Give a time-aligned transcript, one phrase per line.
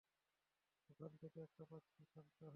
[0.89, 2.49] ওখান থেকে একটা পাঠাচ্ছি, শান্ত হ।